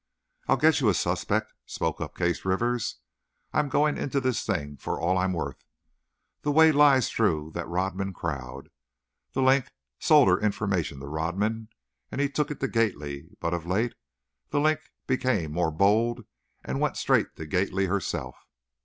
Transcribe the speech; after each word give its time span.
"I'll 0.47 0.57
get 0.57 0.79
you 0.81 0.89
a 0.89 0.95
suspect," 0.95 1.53
spoke 1.67 2.01
up 2.01 2.15
Case 2.15 2.43
Rivers. 2.43 2.95
"I'm 3.53 3.69
going 3.69 3.97
into 3.99 4.19
this 4.19 4.43
thing 4.43 4.77
for 4.77 4.99
all 4.99 5.15
I'm 5.15 5.31
worth. 5.31 5.63
The 6.41 6.51
way 6.51 6.71
lies 6.71 7.11
through 7.11 7.51
the 7.53 7.67
Rodman 7.67 8.11
crowd. 8.11 8.69
'The 9.33 9.43
Link' 9.43 9.71
sold 9.99 10.27
her 10.27 10.39
information 10.39 11.01
to 11.01 11.05
Rodman 11.07 11.67
and 12.11 12.19
he 12.19 12.29
took 12.29 12.49
it 12.49 12.59
to 12.61 12.67
Gately, 12.67 13.29
but 13.39 13.53
of 13.53 13.67
late, 13.67 13.93
'The 14.49 14.59
Link' 14.59 14.89
became 15.05 15.51
more 15.51 15.69
bold 15.69 16.25
and 16.63 16.81
went 16.81 16.97
straight 16.97 17.35
to 17.35 17.45
Gately 17.45 17.85
herself. 17.85 18.47